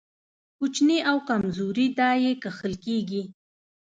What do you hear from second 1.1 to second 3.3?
کمزوري دا يې کښل کېږي.